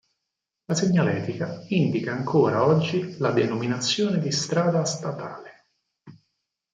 [0.65, 5.67] La segnaletica indica ancora oggi la denominazione di strada statale.